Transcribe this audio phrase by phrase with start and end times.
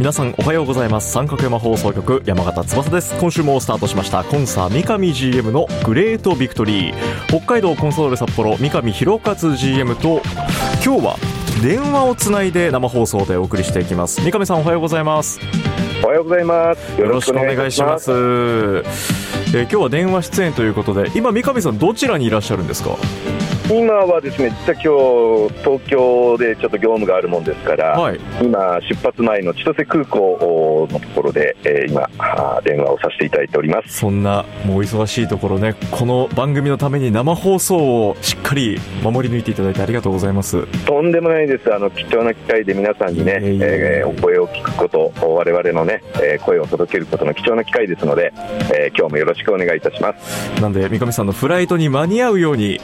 [0.00, 1.12] 皆さんおはようございます。
[1.12, 3.14] 三角山放送局山形翼です。
[3.20, 4.24] 今週もスタートしました。
[4.24, 7.26] コンサ三上 GM のグレートビクトリー。
[7.28, 10.22] 北海道コンソール札幌三上弘勝 GM と
[10.82, 11.16] 今日は
[11.62, 14.22] 電話をつないで生放送でお送りしていきます。
[14.22, 15.38] 三上さんおはようございます。
[16.02, 16.98] おはようございます。
[16.98, 18.10] よろしくお願いします。
[18.10, 22.96] えー、今日は電話出演ということで今三上さんどちらにいらっしゃるんですか？
[23.70, 32.08] 今はですね実は今日東京でちょっと業務があるもんですから、はい、今、出発前の千歳空港のところで、えー、今、
[32.64, 33.98] 電話をさせていただいております。
[33.98, 40.66] そんなもう忙しいところね、この番組のために生放送をしっかり守り抜いていただいてありがとうございます。
[40.84, 48.32] とんでもないです、あの貴重な機会で皆さんにね、えー、お声を聞くこと、我々のね、えー、声を届けることの貴重な機会ですので、
[48.74, 50.60] えー、今日もよろしくお願いいたします。
[50.60, 52.80] なんで三上さんのフライトに間に合うように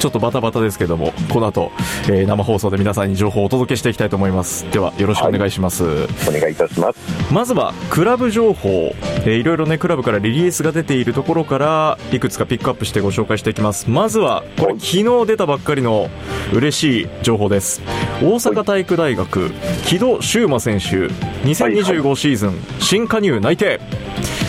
[0.00, 1.70] ちょっとバタバタですけどもこの後、
[2.04, 4.64] えー、生放送で皆さんに情報をお届けしていきたいと思います。
[4.72, 7.32] ではよろしくお願いします、はい、お願いいたします。
[7.32, 13.90] まずはクラブ情報、えー、いろいろねクラブからリリースが出ているところからいくつかピックアップしてご紹介していきます。
[13.90, 16.08] まずはこれ昨日出たばっかりの
[16.54, 17.82] 嬉しい情報です。
[18.22, 19.50] 大阪体育大学
[19.84, 21.08] 木戸修馬選手
[21.46, 23.78] 2025シーズン新加入内定。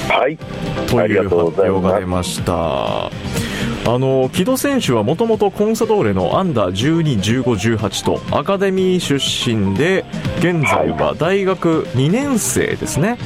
[0.08, 0.38] はい。
[0.88, 3.10] という発表が出ました
[3.88, 10.06] あの木戸選手はもともとコンサドーレのアンダー12、15、18とアカデミー出身で
[10.38, 13.18] 現在は大学2年生ですね、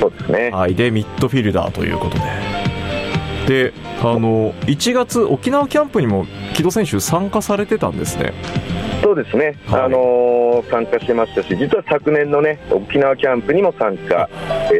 [0.00, 2.22] そうですね、はい、でミッドフィルダーということで。
[3.46, 8.32] であの1月沖縄キャンプにも木戸選手参加されてたんですね。
[9.02, 14.30] そうですね、はい、あのー、参加してましたし、実は昨年のね沖縄キャンプにも参加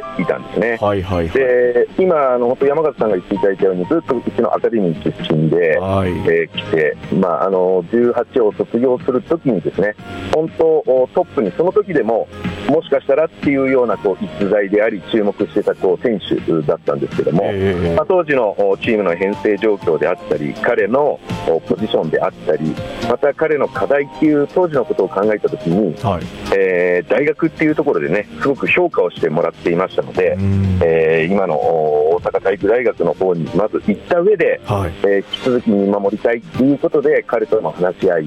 [0.01, 0.79] していたんですね。
[0.81, 9.95] はいはい、はい、で今あの、本当、山形さんが言っていただいたように、ずっとうちのアカデミー出身で、はい、えー、来て、まあ、あの18を卒業するときに、ですね
[10.35, 10.83] 本当、
[11.15, 12.29] トップにその時でも、
[12.69, 21.21] もしかしたらっていうようなこう逸材であり、注目してたこう選手だったんですけども、えー、まあ、当時のチームの編成状況であったり、彼の
[21.67, 22.75] ポジションであったり、
[23.09, 26.23] また彼の課題っていう当時のことを考えたときに、はい、
[26.57, 30.37] えー、大学っていうところでね、すごく評価をしてもらっていましたので、
[30.85, 38.25] えー、今の大阪体育大学の方にまず行った上で、はい、えー、引き続き見守りたいということで、彼とも話し合い、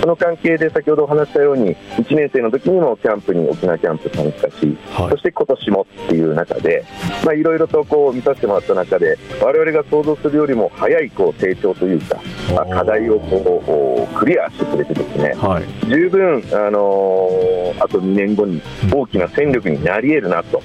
[0.00, 6.84] その関係で先ほどお話したように、1年生の時にもキャンプに、沖縄キャンプ参加し、はい、そして今年もっていう中で、
[7.24, 12.20] まあ、いろいろとこう見させてもらった中で、我々が想像するよりも早いこう成長というか、
[12.54, 18.60] まあ、課題をこうクリアしてくれてですね、はい、十分、あのー、あと2年後に
[18.92, 20.62] 大きな戦力になり得るなと。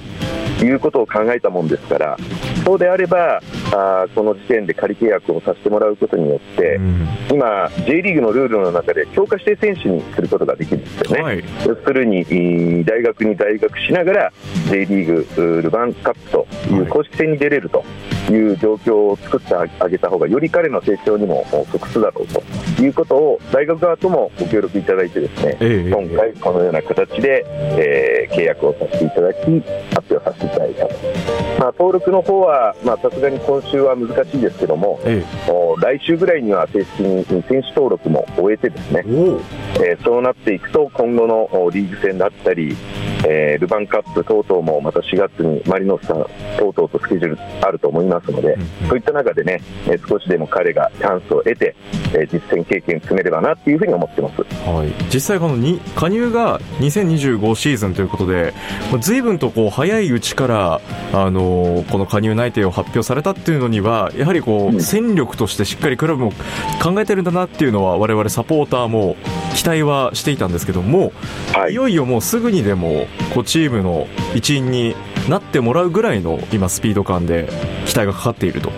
[0.64, 2.16] いうことを考えたもんですから、
[2.64, 3.40] そうであれば、
[3.72, 12.24] あこの時点で仮契約をさせてもらうことによって、うん、今、J リーグのルールの中で強化指定選手にすることができるんですよね、はい、要するに
[12.84, 14.32] 大学に大学しながら
[14.70, 17.78] J リーグルヴァンカップという公式戦に出れると。
[17.80, 17.82] い
[18.36, 22.42] う状況を作ってあげた方がより彼の成長にも即すだろうと
[22.82, 29.38] いうことを大学側ともご協力いただいてですね、え今回このような形で、えー、契約をさせていただき
[29.94, 30.94] 発表させていただいたと、
[31.58, 35.24] まあ、登録の方はさすがに今週は難しいですけども、え
[35.80, 42.76] 来週ぐらいには正式に選手登録も終えてですね、えー、そうなっていくと今後のリーグ戦だったり
[43.26, 46.24] えー、ルヴァンカップ等々もまた4月にマリノスさん
[46.58, 51.74] 等々とスケジュールあると思いますので、うんうん、そういった中でね、えー、少しでも彼がチャンスを得て、
[52.12, 58.54] えー、実戦経験積めればなっていうふうに思ってます、はい、実際、このに加入が2025シーズンということで、
[59.00, 60.80] ずいぶんとこう早いうちから、
[61.12, 66.32] あのー、この加入内定を発表されたっていうのには、やはりこう、うん、戦力としてしっかりクラブも
[66.82, 69.16] 考えてるんだなっていうのは、我々サポーターも
[69.54, 71.12] 期待はしていたんですけども、
[71.52, 74.94] はい、いよいよもうすぐにでもこうチームの一員に
[75.28, 77.48] なってもらうぐらいの今、スピード感で
[77.86, 78.70] 期待がかかっていると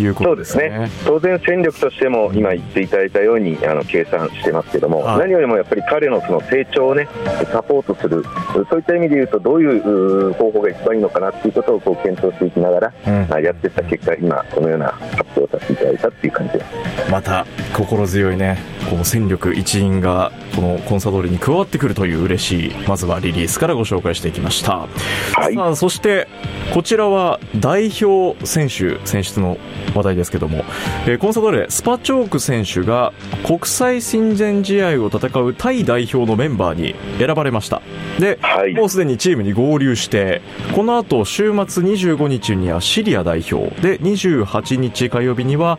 [0.00, 7.08] いうことですね、ね、当然、戦力としても今言っていただいたようにあの計算してますけども、はい、何よりもやっぱり彼のその成長を、ね、
[7.52, 8.24] サポートする、
[8.70, 16.66] そういった意味でいうと、どういう方法が一番いいのかなっていうことをこう検討していきながら、うん、やっていった結果、今、このような発表をさせていただいたっていう感じです。
[17.10, 18.58] また心強いね、
[18.90, 24.86] この戦力一員がこのコンサドーレに加わってくるという嬉しい、まずはリリースからご紹介していきました。
[25.34, 26.28] はい、さあそして
[26.72, 29.58] こちらは代表選手選出の
[29.94, 30.64] 話題ですけども、
[31.06, 33.12] えー、コンサドーレスパチョーク選手が
[33.44, 37.82] 国際親善試合を戦うタイ代表のメンバーに選ばれました。
[38.20, 40.42] で、はい、もうすでにチームに合流して
[40.74, 43.56] この後週末25日にはシリア代表。
[43.80, 45.78] で28日火曜日には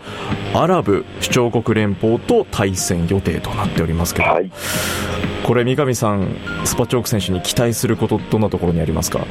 [0.53, 4.49] アラブ首長国連邦と対戦予定となっておりますけど、はい、
[5.47, 6.35] これ三上さん
[6.65, 9.25] スパチョーク選手に期待することどんなところにありますか？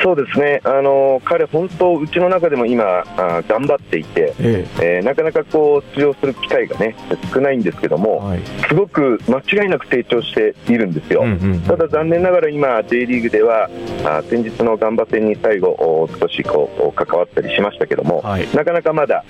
[0.00, 0.60] そうですね。
[0.62, 2.84] あの彼本当うちの中でも今
[3.16, 4.98] あ頑張っていて、ええ。
[4.98, 6.94] えー、なかなかこう出場する機会がね
[7.34, 13.68] 少ないんですけども、はい、すごく間違いなく成長しているんですよ、うんうんうん、ただ残念ながら今 J リーグでは
[14.04, 19.24] あ先日のガンバ戦に最後少しこう関わったりしましたけども、はい、なかなかまだ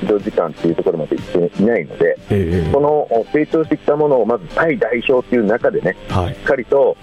[0.00, 6.96] 出場時間というところまでいっていないので、ええ、その成長してきたものをまずタイ代表という中でね、はい、しっかりと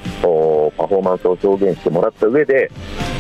[0.77, 2.71] パフォーマンスを表現してもらった上で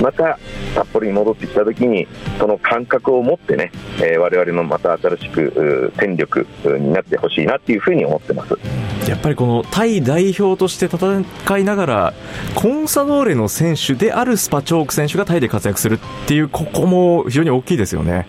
[0.01, 0.39] また
[0.75, 2.07] 札幌に戻ってきた時に
[2.39, 8.57] その感覚を持ってね、えー、我々のまた新しく戦力になってほしいなっていうふうに思ってます。
[9.09, 12.13] やっぱりこのタイ代表として戦いながら
[12.55, 18.27] コンサドーレの選手であるスパチョーク選手がタイで活躍するっていうここも非常に大きいですよね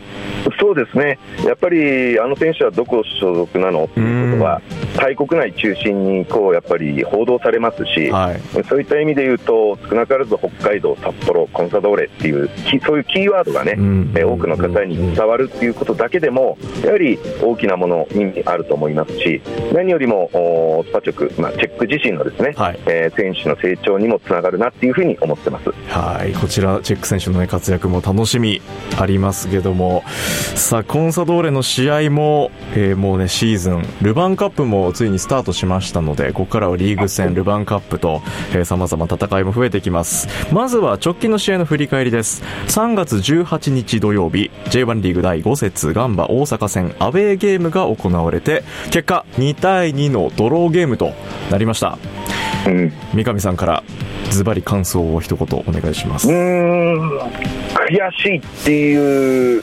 [0.62, 1.18] そうですね。
[1.44, 4.62] やっぱりあの選手はどこ所属なのっていうことは
[4.96, 12.48] タイ国内中心にこうやっぱり報道されますし、はい、そういった意味で言うと少なからず北海道、札幌、コンサドーレっていう
[12.86, 13.72] そういうキーワードがね、
[14.22, 19.42] 多くの方に伝わるっていうことだけでもやはり大きなもの意味あると思いますし
[19.72, 20.30] 何よりも
[20.86, 25.70] スパチョク、まあ、チェック自身のですね、はい、えー、選手の成長にもつながるなっていうふうに思ってます。
[25.88, 26.32] はい。
[26.34, 28.62] こちらチェック選手の、ね、活躍も楽しみ
[29.00, 30.04] ありますけども
[30.54, 38.22] さあコンサドーレの試合も、えー、もうねシーズンルヴァンカップもついにスタートしましたのでここからはリーグ戦ルヴァンカップと
[38.64, 40.28] さまざま戦いも増えてきます。
[40.52, 42.42] まずは直近の試合の振り返りです。
[42.68, 51.12] 3月18日土曜日 J1 リーグ第5節ガンバ大阪戦アウェーゲームが行われて結果2対2のドローゲームと
[51.50, 51.98] なりました、
[52.66, 53.82] うん、三上さんから
[54.30, 56.28] ズバリ感想を一言お願いします。
[56.28, 57.18] うん
[57.74, 59.62] 悔しいっていう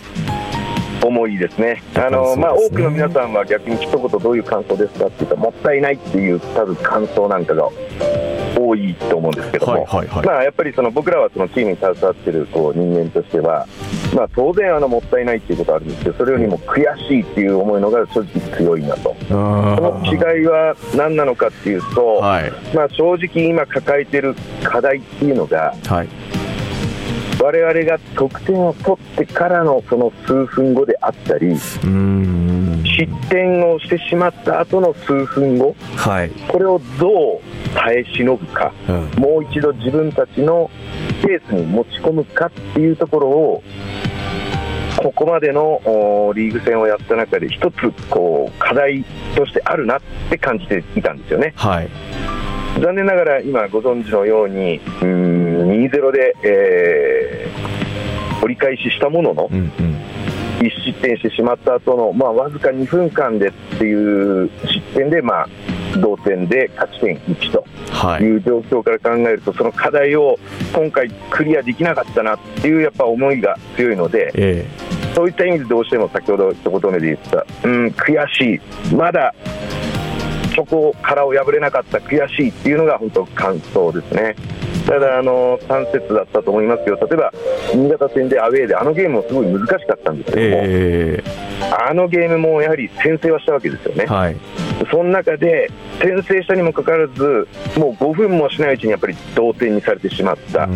[1.04, 7.70] 思いですね、あの、ね、まあ、多くの皆さんは逆に一言どういう感想ですかって言ったら、もったいないっていう多分感想なんかが
[8.60, 13.66] 多いと思うんですけども、はいはいはい、まあ、やっぱりその僕らはそのチームに携わっているこう人間としては、
[14.16, 19.16] まあ、当然あのもったいないっていうことはあるんですけどそれよりも悔しいっていう思いのが正直強いなと。
[19.30, 26.29] その違いは何なのかっていうと、はい、まあ、正直今抱えている課題っていうのが、はい
[27.40, 37.40] 我々が得点を取ってからのその数分後であったり失点をしてしまった後の数分後、はい、これをどう
[37.76, 40.70] 耐え忍ぶか、うん、もう一度自分たちの
[41.22, 43.64] ペースに持ち込むかっていうところを
[44.98, 45.82] ここまでの
[46.36, 49.06] リーグ戦をやった中で一つこう課題
[49.36, 51.54] としてあるなって感じていたんですよね。
[51.56, 52.39] はい
[52.82, 59.70] 残念ながら今ご存知のようにうん2-0で、えー、折り返ししたものの、うんうん、
[60.60, 65.48] 1失点してしまった後のまあわずか2分間でっていう失点で、まあ、
[66.02, 67.66] 同点で勝ち点1と
[68.24, 68.38] い。
[68.38, 70.38] う状況から考えると、はい、その課題を
[70.74, 78.96] 今回クリアできなかったなっていうやっぱ思いが強いので、えー、そういった意味でどうしても先ほど一言目で言ったうん悔しい。
[78.96, 79.34] まだ
[80.56, 84.36] そこからを破れなかった悔しいっていうのが本当感想ですね。
[84.90, 87.32] ただあの3節だったと思いますけど例えば
[87.76, 94.36] 新潟戦でアウェーであのゲームもすごい難しかったんですけども、えー、あのゲームもやはり先制はしたわけですよね、はい、
[94.90, 95.70] その中で
[96.02, 100.68] 先制したにもかかわらずもう5分もしないうちにやっぱり同点にされてしまった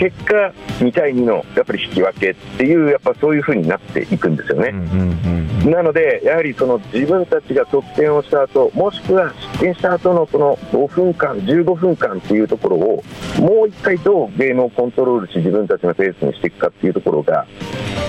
[0.00, 0.34] 結果
[0.78, 4.72] 2対2のやっぱり引き分けっていうやっぱそういうふうになっていくんですよね、
[5.70, 13.04] なのでやはりその自分たちが得点をした後もしくは失点した後のその5分間15分間っていうところを
[13.40, 17.46] もう一回どうゲームをコントロールし自分たちのペースにしていくかっていうところが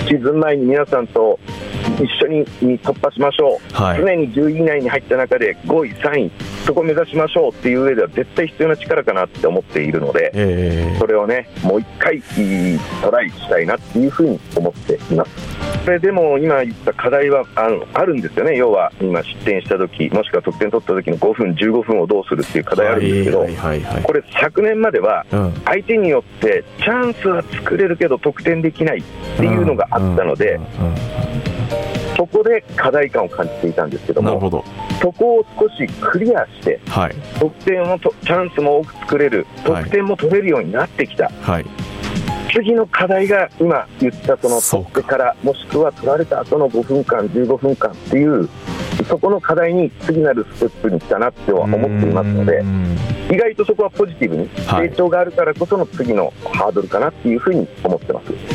[0.08, 1.38] シーズン前に皆さんと
[2.00, 2.46] 一緒に
[2.80, 6.32] 突破しましょう、はい、常に10位以内に入った中で5位、3位、
[6.66, 12.22] そこを目指しましょうっていう上では絶対必要な力かなって思っているので、えー、それをね、もう一回
[13.02, 15.62] トライしたいなっていうふうに思っています。
[15.84, 23.48] それでも今言った課題はあのあるんですよね、要は今、失点した時もしくは得点取った時の5分、15分をどうするっていう課題あるんですけど、
[24.04, 25.26] これ、昨年までは
[25.66, 29.04] 相手によってチャンスは作れるけど得点できないっ
[29.38, 30.60] ていうのがあったので。
[32.16, 34.64] そこで課題感を感じていたんですけども、ど。
[35.02, 41.66] そこを少しクリアして、はい、得点をとチャンスも多く作れる、得点も取れるようになってきた、はい、
[42.54, 48.50] 次の課題が今言ったその取ってからもしくは取られた後の5分間15分間っていう
[49.08, 52.64] そこの課題に次なるステップに来たなっては思っていますので
[53.34, 58.51] 意外とそこはポジティブに成長があるからこその次のハードルかなっていうふうに思ってます。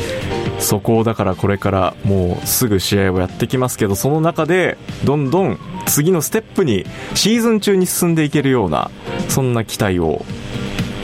[0.59, 6.85] そこをだからこれからもうすぐ試合をやってきますけどその中でどんどん次のステップに
[7.15, 8.91] シーズン中に進んでいけるような
[9.29, 10.25] そんな期待を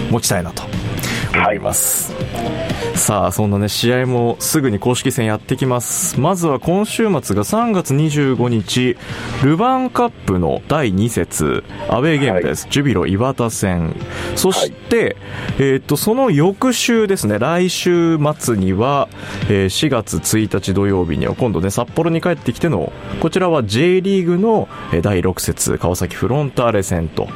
[0.09, 0.63] 持ちたいなと
[1.33, 2.13] 思います。
[2.13, 6.19] はいさあそんなね試合もすぐに公式戦やってきます。
[6.19, 8.97] まずは今週末が3月25日
[9.43, 13.95] ルヴァンカップの第2節アウェーゲームです、はい、ジュビロ磐田戦。
[14.35, 15.15] そして、はい、
[15.59, 19.09] えー、っとその翌週ですね来週末には、
[19.49, 24.69] えー、4月1日土曜日には今度ね札幌に帰ってきてのこちらは J リーグの
[25.01, 27.27] 第6節川崎フロンターレ戦と、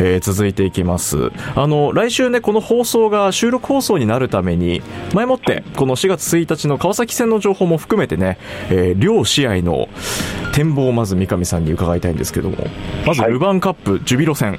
[0.00, 1.32] えー、続いていきます。
[1.54, 4.80] あの来週ねこの放送が収録放送になるために
[5.14, 8.38] 前もってこの4月1日の川崎戦の情報も含めてね、
[8.70, 9.88] えー、両試合の
[10.52, 12.56] 展望をまず三上さんに伺いたいんですけども。
[13.06, 14.58] まずルヴァンカップ、ジュビロ戦。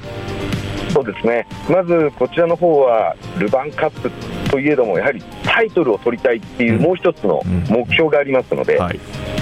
[0.89, 1.47] そうですね。
[1.67, 4.11] まずこちらの方はルヴァンカップ
[4.49, 8.99] といえどもやはりタイトルを取りたいっていうもう一つの目標がありますので、うんはい、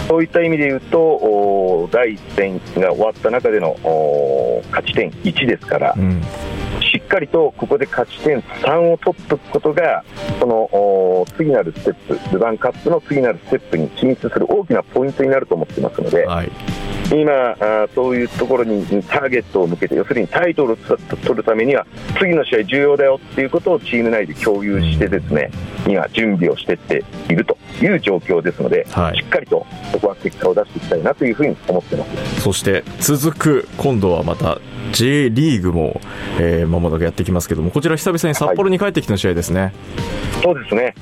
[0.08, 3.76] そういった意味で言うと第1戦が終わった中での
[4.70, 6.22] 勝ち点1ですから、うん
[7.12, 10.06] かりとここで勝ち点3を取っておくことが
[10.40, 16.52] その次なるステップルヴァンカップの次なるステップに進出する大きなポイントになると思っていますので、はい、
[17.12, 21.86] 今あ、そういうところにターゲットを向けて要するにタイトルを取るためには
[22.18, 25.52] 次の試合重要だよっていうことをチーム内で共有してですね
[25.86, 32.42] 今、準備をしていっているという状況ですので、はい、しっかりとそこは結果を出していきたいなというふうに思ってます。
[32.42, 34.60] そして続く今度はまた
[34.92, 36.02] J リーグも、
[36.40, 39.62] えー、まもなくやってきますけども、こちら久々に札幌に帰ってきての試合ですね。
[39.62, 39.74] はい、
[40.44, 40.96] そうですね。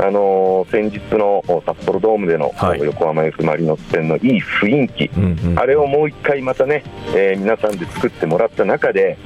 [0.00, 6.82] あのー、先日の札幌ドームでの、横浜 F・ マリノス戦のいい雰囲気、うんうん、あれをもう一回またね、
[7.14, 9.18] えー、皆さんで作ってもらった中で、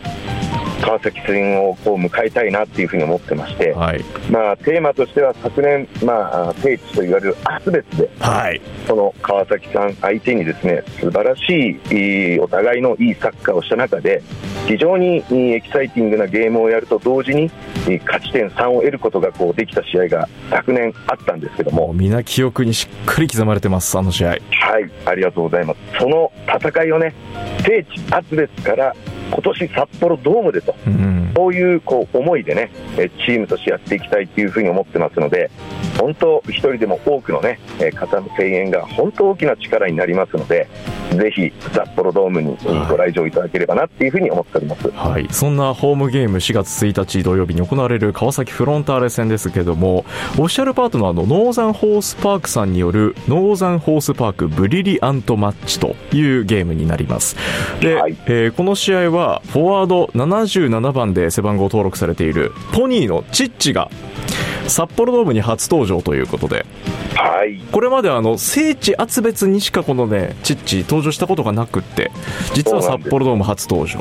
[0.80, 14.22] 川崎戦をこう迎えたいなっていうふうに思ってまして、はい、まあ、テーマとしては昨年、まあ、聖地と言われるアスベスで、はい、その川崎さん相手にですね素晴らしいお互いのいいサッカーをした中で
[14.66, 17.50] 非常にエキサイティングなゲームをやると同時に
[18.04, 21.92] 勝ち点3を得ることがこうできた試合が昨年あったんですけども。
[21.92, 24.28] 皆記憶にしっかり刻まれてますあの試合。
[24.30, 24.40] はい。
[25.04, 25.78] ありがとうございます。
[26.00, 27.14] その戦いをね
[27.64, 28.94] 聖地アスベスから
[29.30, 35.50] 今年札幌ドームでと、うん、そういうこう思いでね、チームとしてやっていきたいというふうに思ってますので、
[35.98, 37.58] 本当、一人でも多くのね、
[37.94, 40.66] 方の声援が本当大きな力になりますので、
[41.14, 42.56] ぜひ札幌ドームに
[42.88, 57.36] ご来場いただければなっていうふうに思っております、はい、そんなホームゲーム4月1日土曜日に行われる川崎フロンターレ戦ですけども、オフィシャルパートナーのノーザンホースパークさんによるノーザンホースパークブリリアントマッチというゲームになります。
[57.80, 63.90] で、はい、えー、この試合はフォワード77番で背番号登録されているポニーのチッチが
[64.68, 66.66] 札幌ドームに初登場ということで、
[67.14, 72.10] はい、これまであの聖地厚別にしかこのねチッチ登場したことがなくって
[72.54, 74.00] 実は札幌ドーム初登場、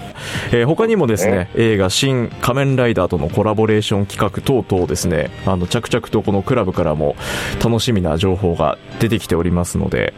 [0.51, 7.15] えー、他にもですね、映画「新仮面ライダー」とのコラボレーション企画等々ですねあの着々とこのクラブからも
[7.63, 10.13] 楽しみな情報が出てきておりますので。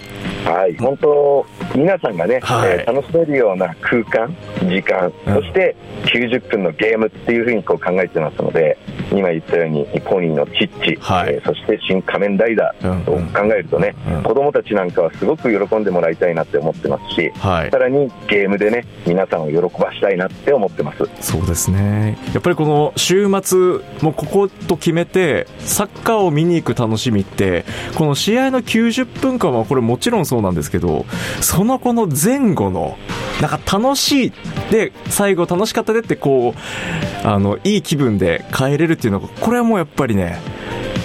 [0.46, 0.76] はい。
[0.78, 5.76] 本当皆さんがね、はい、えー、楽しめるような空間時間、そして
[6.06, 8.78] 90分のゲームっていうふうにこう考えてますので
[9.12, 14.18] 今言ったようにポニーのチッチ、はい、えー、そして新仮面ライダーと考えるとね、うん。
[14.18, 21.04] うん、子供たちなんかはすごく喜んでもらいたいなって思ってますし、はい、さらにゲームでね皆さんを喜ばしたいなって思ってます。
[21.22, 22.18] そうですね。
[22.34, 23.58] やっぱりこの週末
[24.02, 27.66] もうここと決めてサッカーを見に行く楽しみって
[27.96, 31.06] この試合の90分間はこれもちろんそうなんですけど
[31.42, 32.98] そのこの前後の
[33.42, 34.34] なんか楽しい
[34.72, 40.27] で最後楽しかったでってこうあのいい気分で帰れるっていうのがこれはもうやっぱりね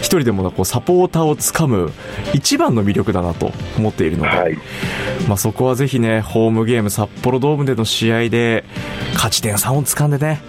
[0.00, 1.92] 一人でもこうサポーターをつかむ
[2.34, 4.56] 一番の魅力だなと思っているので、はい、
[5.28, 8.64] まあ、そこはぜひねホームゲーム札幌ドームでの試合で
[9.14, 10.40] 勝ち点3をつかんでね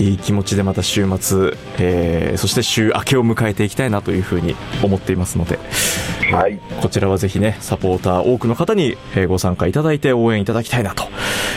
[0.00, 5.58] いい気持ちでまた週末、えー、そして週明けを迎えていきたいなというふうに思っていますので、
[6.32, 8.96] はい、こちらはぜひねサポーター多くの方に
[9.28, 11.04] ご参加いただいて応援いただきたいなと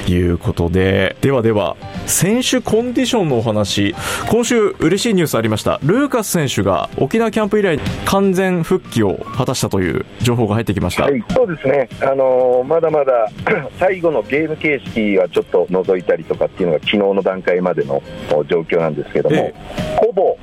[0.10, 3.96] いうことでではでは選手コンディションのお話。
[4.29, 5.79] 今週嬉しいニュースありました。
[5.84, 13.29] ルーカス選手が沖縄キャンプ以来完全復帰を果たしたという情報が入ってきました、はい、そうですね、あのー、まだまだ
[13.79, 18.01] 最後のゲーム形式はちょっと除いたりとかっていうのが昨日の段階までの
[18.45, 20.38] 状況なんですけども、ええ、ほぼ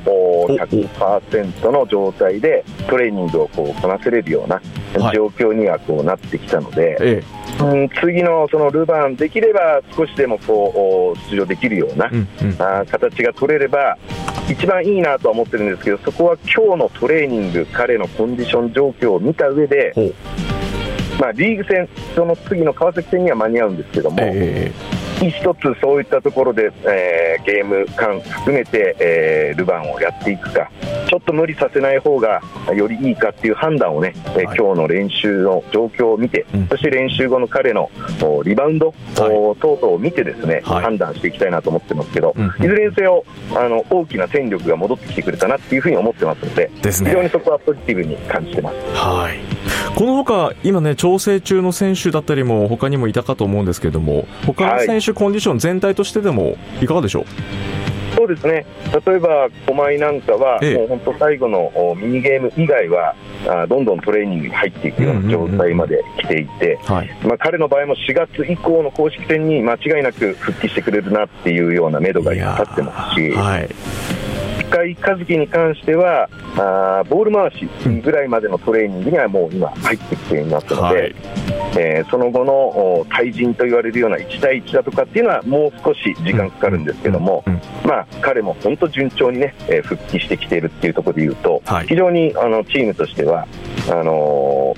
[0.49, 4.61] 100%の状態でトレーニングをこうこなせれるような
[5.13, 7.23] 状況にはこうなってきたので、はいえ。
[7.59, 13.97] うん、次のそのルヴァンできれば少しでもこう出場できるような、うんうん、あ形が取れれば
[14.49, 19.95] 一番いいなとは思ってるんですけどそこは今日のトレーニング彼のコンディション状況を見た上で、
[21.19, 24.19] まあ、リーグ戦その次の川崎戦には間に合うんですけども。
[24.21, 30.71] えー一つそういったところで、えー、ゲーム間含めて、えー、ルヴァンをやっていくか。
[31.09, 32.43] ちょっと無理させない方が
[32.75, 37.91] よりいいかっていう判断をね、はい、今日の練習の状況を見て、うん、そして練習後の彼の
[38.45, 48.77] リバウンド、はい、等々を見てですね、はい、判断していきたいなと思ってますけど、うん、いずれにせよあの大きな戦力が戻ってきてくれたなっていうふうに思ってますので、ね、非常にそこはポジティブに感じてます。
[48.95, 57.25] はいこのほか今ね調整中の選手だったりも他にもいたかと思うんですけれども他の選手コンディション全体としてでもいかがでしょう、
[58.17, 58.67] そうですね。
[59.07, 63.15] 例えば、狛江なんかは、ええ、もう本当、最後のミニゲーム以外は
[63.47, 70.03] あ、どんどんトレーニングに入っていくような状態まで来ていて、まあ、彼の場合も4月以降の公式戦に間違い。
[70.03, 74.16] なく復帰してくれるなっていうような目処が立ってますし。
[74.71, 77.67] 深井一樹に関してはあボール回し
[78.01, 81.15] ぐらいまでのトレーニングにはもう今入ってきていますので、はい、
[81.79, 87.45] えー、その後の対人と言われるような1対1だとかっていうのはもう少し時間かかるんですけども、
[87.85, 93.47] まあ、彼も本当順調にね、えー、復帰してきているっていうところでいうと、はい、非常にあのチームとしては
[93.89, 94.75] あの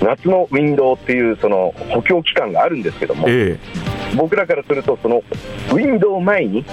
[0.00, 5.22] ー、夏のウィンドウっていうその補強期間があるんですけども、えー僕らからするとその
[5.70, 6.64] ウィンドウ前に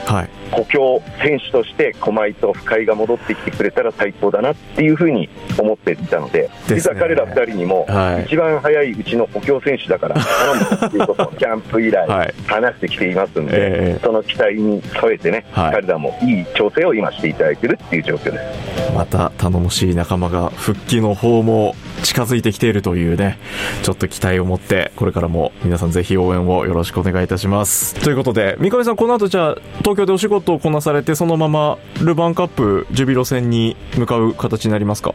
[0.52, 7.86] 補強選手として駒井と深井が戻ってきてくれたら最高だなっていうふうに思っていたので、実は彼ら2人にも
[8.26, 12.08] 一番早いうちの補強選手だから頼むということをキャンプ以来
[12.48, 18.94] 話してきていますので、その期待に添えてね、彼らもいい調整を今していただいているっていう状況です。
[18.96, 23.38] また頼もしい仲間が復帰の方も近づいてきているというね、
[23.84, 27.96] ちょっと期待を持って、これからも皆さんぜひ応援をよろしくお願いいたします。
[27.96, 35.14] ということで、三上さん、この後じゃあ、東京でお仕事をこなされて、そのままルヴァンカップジュビロ戦に向かう形になりますか？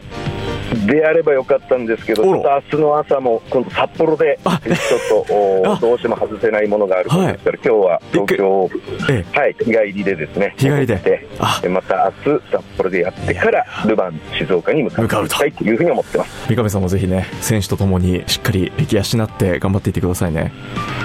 [0.85, 8.69] であればよかったんですけど、ちょっと明日の朝も今度札幌で、ちょっと どうしても外せないものがあるものですから、今日は東京、
[9.31, 11.27] はい、日帰りでですね、日帰りで。
[11.69, 15.45] また明日札幌でやってから、ルヴァン、静岡に向かうと。
[15.45, 16.47] いうふうに思ってます。
[16.47, 20.51] 三上さんもぜひね、選手とともにしっかり歴足なって頑張っていってくださいね。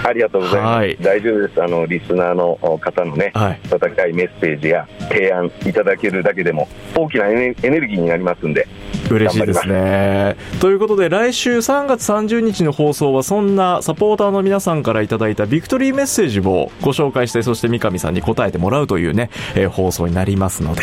[0.05, 0.77] ありがとうございます。
[0.77, 1.63] はい、大丈夫です。
[1.63, 8.67] あのリスナーの方のね、はい、温かいメッセージや提案いただけるだけでも大きなエネルギーになりますんで。
[9.11, 10.37] 嬉しいですね。
[10.61, 20.83] ということで、来週3月30日の放送は、そんなサポーターの皆さんからいただいたビクトリーメッセージをご紹介して、そして三上さんに答えてもらうというね、えー、放送になりますので。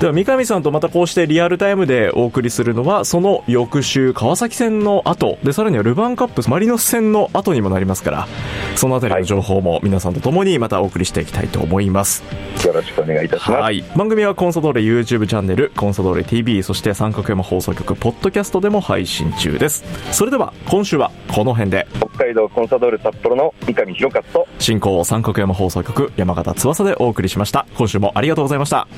[0.00, 8.28] では、三上さんとまたこうしてリアルタイムでお送りするのは、その翌週、川崎戦の後、で、さらにはルヴァンカップマリノス戦の後にもなりますから、
[8.74, 12.24] そのあたりの情報も皆さんと共にまたお送りしていきたいと思います。
[12.64, 13.62] よろしくお願いいたします。
[13.62, 13.84] はい。
[13.96, 19.84] 番組はコンソドーレ YouTube チャンネル、コンソドーレ TV、そして三角山放送局、ポッドキャストでも配信中です。
[20.12, 21.86] それでは、今週はこの辺で。
[21.96, 27.66] 北海道コンサドーレ札幌の三上博勝と、進行三角山放送局、山形翼でお送りしました。
[27.76, 28.88] 今週もありがとうございました。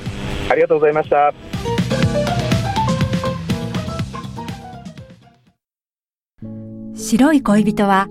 [0.49, 1.33] ありがとうございました。
[6.95, 8.07] 白い恋人は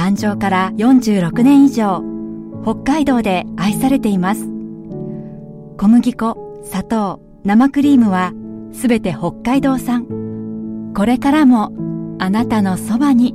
[0.00, 2.02] 誕生から46年以上
[2.64, 4.46] 北海道で愛されています。
[5.76, 8.32] 小麦粉砂糖生クリームは
[8.72, 10.06] すべて北海道産。
[10.96, 11.70] これからも
[12.18, 13.34] あなたのそばに。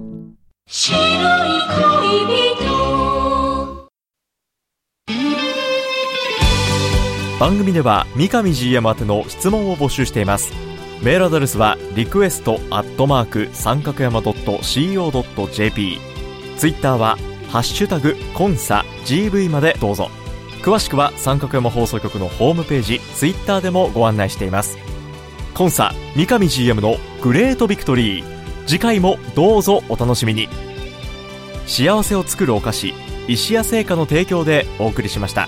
[0.66, 1.02] 白い
[2.26, 3.90] 恋人。
[7.40, 10.52] 番組では三上 GM 宛ての質問を募集しています。
[11.04, 16.15] メールアドレスはリクエストアットマーク三角山 .co.jp
[16.58, 17.18] ツイッターは
[17.50, 20.10] ハッシュタグコンサ GV までどうぞ。
[20.62, 24.78] 詳しくは三角山放送局のホームページツイッターでもご案内しています。
[25.54, 28.36] コンサ三上 GM のグレートビクトリー。
[28.66, 30.50] 次回もどうぞお楽しみに。
[31.68, 32.94] 幸せを作るお菓子
[33.28, 35.48] 石屋製菓の提供でお送りしました。